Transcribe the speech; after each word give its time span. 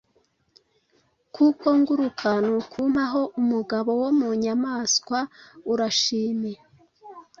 kuko 1.35 1.65
nguruka; 1.79 2.29
nukumpaho 2.45 3.21
umugabo 3.39 3.91
wo 4.01 4.09
mu 4.19 4.29
nyamaswa 4.43 5.19
urashime, 5.71 6.53